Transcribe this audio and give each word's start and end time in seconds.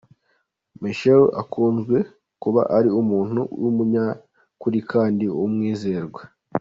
Michel 0.81 1.23
akunze 1.41 1.97
kuba 2.41 2.61
ari 2.77 2.89
umuntu 3.01 3.41
w’umunyakuri 3.61 4.79
kandi 4.91 5.25
w’umwizerwa. 5.39 6.21